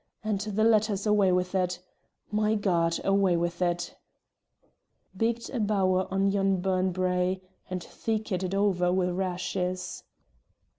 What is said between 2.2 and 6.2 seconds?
My God! Away with it!'... Bigged a bower